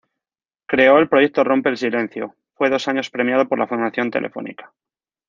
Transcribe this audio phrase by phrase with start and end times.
[0.65, 4.73] Creó el Proyecto Rompe el Silencio, fue dos años premiado por la Fundación Telefónica.